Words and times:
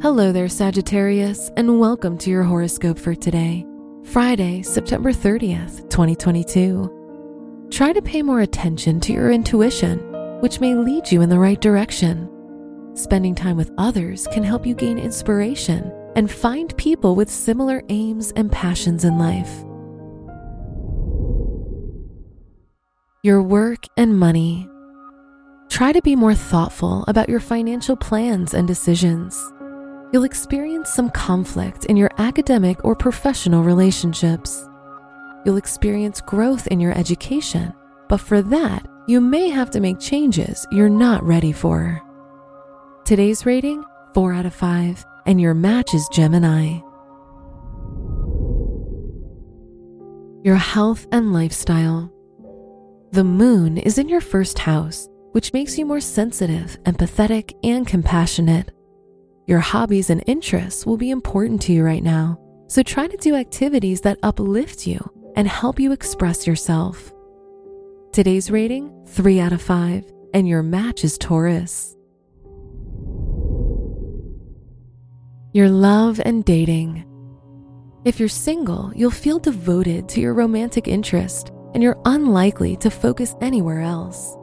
Hello 0.00 0.30
there, 0.30 0.48
Sagittarius, 0.48 1.50
and 1.56 1.80
welcome 1.80 2.16
to 2.18 2.30
your 2.30 2.44
horoscope 2.44 3.00
for 3.00 3.16
today, 3.16 3.66
Friday, 4.04 4.62
September 4.62 5.10
30th, 5.10 5.90
2022. 5.90 7.68
Try 7.72 7.92
to 7.92 8.00
pay 8.00 8.22
more 8.22 8.42
attention 8.42 9.00
to 9.00 9.12
your 9.12 9.32
intuition, 9.32 9.98
which 10.40 10.60
may 10.60 10.76
lead 10.76 11.10
you 11.10 11.20
in 11.20 11.28
the 11.28 11.38
right 11.40 11.60
direction. 11.60 12.30
Spending 12.94 13.34
time 13.34 13.56
with 13.56 13.72
others 13.76 14.28
can 14.28 14.44
help 14.44 14.64
you 14.64 14.76
gain 14.76 15.00
inspiration 15.00 15.92
and 16.14 16.30
find 16.30 16.76
people 16.76 17.16
with 17.16 17.28
similar 17.28 17.82
aims 17.88 18.30
and 18.36 18.52
passions 18.52 19.02
in 19.02 19.18
life. 19.18 19.64
Your 23.24 23.42
work 23.42 23.86
and 23.96 24.16
money. 24.16 24.68
Try 25.68 25.90
to 25.90 26.00
be 26.02 26.14
more 26.14 26.36
thoughtful 26.36 27.04
about 27.08 27.28
your 27.28 27.40
financial 27.40 27.96
plans 27.96 28.54
and 28.54 28.68
decisions 28.68 29.36
you'll 30.12 30.24
experience 30.24 30.90
some 30.90 31.10
conflict 31.10 31.84
in 31.86 31.96
your 31.96 32.10
academic 32.18 32.84
or 32.84 32.96
professional 32.96 33.62
relationships. 33.62 34.68
You'll 35.44 35.56
experience 35.56 36.20
growth 36.20 36.66
in 36.68 36.80
your 36.80 36.96
education, 36.96 37.72
but 38.08 38.20
for 38.20 38.42
that, 38.42 38.86
you 39.06 39.20
may 39.20 39.48
have 39.48 39.70
to 39.70 39.80
make 39.80 40.00
changes 40.00 40.66
you're 40.70 40.88
not 40.88 41.22
ready 41.22 41.52
for. 41.52 42.02
Today's 43.04 43.46
rating 43.46 43.84
4 44.14 44.34
out 44.34 44.46
of 44.46 44.54
5, 44.54 45.04
and 45.26 45.40
your 45.40 45.54
match 45.54 45.94
is 45.94 46.08
Gemini. 46.12 46.80
Your 50.42 50.56
health 50.56 51.06
and 51.12 51.32
lifestyle. 51.32 52.12
The 53.12 53.24
moon 53.24 53.78
is 53.78 53.98
in 53.98 54.08
your 54.08 54.20
first 54.20 54.58
house, 54.58 55.08
which 55.32 55.52
makes 55.52 55.78
you 55.78 55.86
more 55.86 56.00
sensitive, 56.00 56.78
empathetic, 56.84 57.54
and 57.62 57.86
compassionate. 57.86 58.70
Your 59.48 59.60
hobbies 59.60 60.10
and 60.10 60.22
interests 60.26 60.84
will 60.84 60.98
be 60.98 61.08
important 61.08 61.62
to 61.62 61.72
you 61.72 61.82
right 61.82 62.02
now, 62.02 62.38
so 62.66 62.82
try 62.82 63.06
to 63.06 63.16
do 63.16 63.34
activities 63.34 64.02
that 64.02 64.18
uplift 64.22 64.86
you 64.86 65.00
and 65.36 65.48
help 65.48 65.80
you 65.80 65.90
express 65.90 66.46
yourself. 66.46 67.14
Today's 68.12 68.50
rating 68.50 68.92
3 69.06 69.40
out 69.40 69.54
of 69.54 69.62
5, 69.62 70.04
and 70.34 70.46
your 70.46 70.62
match 70.62 71.02
is 71.02 71.16
Taurus. 71.16 71.96
Your 75.54 75.70
love 75.70 76.20
and 76.26 76.44
dating. 76.44 77.06
If 78.04 78.20
you're 78.20 78.28
single, 78.28 78.92
you'll 78.94 79.10
feel 79.10 79.38
devoted 79.38 80.10
to 80.10 80.20
your 80.20 80.34
romantic 80.34 80.86
interest 80.86 81.52
and 81.72 81.82
you're 81.82 81.98
unlikely 82.04 82.76
to 82.76 82.90
focus 82.90 83.34
anywhere 83.40 83.80
else. 83.80 84.36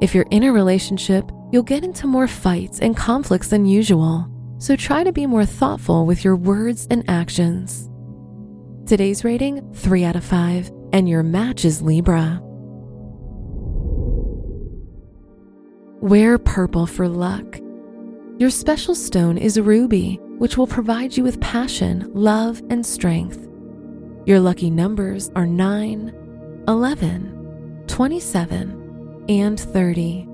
If 0.00 0.12
you're 0.12 0.26
in 0.32 0.42
a 0.42 0.52
relationship, 0.52 1.30
you'll 1.54 1.62
get 1.62 1.84
into 1.84 2.08
more 2.08 2.26
fights 2.26 2.80
and 2.80 2.96
conflicts 2.96 3.46
than 3.46 3.64
usual, 3.64 4.28
so 4.58 4.74
try 4.74 5.04
to 5.04 5.12
be 5.12 5.24
more 5.24 5.46
thoughtful 5.46 6.04
with 6.04 6.24
your 6.24 6.34
words 6.34 6.88
and 6.90 7.08
actions. 7.08 7.88
Today's 8.88 9.22
rating 9.22 9.72
3 9.72 10.02
out 10.02 10.16
of 10.16 10.24
5, 10.24 10.72
and 10.92 11.08
your 11.08 11.22
match 11.22 11.64
is 11.64 11.80
Libra. 11.80 12.40
Wear 16.02 16.38
purple 16.38 16.88
for 16.88 17.06
luck. 17.06 17.60
Your 18.38 18.50
special 18.50 18.96
stone 18.96 19.38
is 19.38 19.60
ruby, 19.60 20.18
which 20.38 20.58
will 20.58 20.66
provide 20.66 21.16
you 21.16 21.22
with 21.22 21.40
passion, 21.40 22.10
love, 22.14 22.60
and 22.68 22.84
strength. 22.84 23.46
Your 24.26 24.40
lucky 24.40 24.70
numbers 24.70 25.30
are 25.36 25.46
9, 25.46 26.64
11, 26.66 27.84
27, 27.86 29.24
and 29.28 29.60
30. 29.60 30.33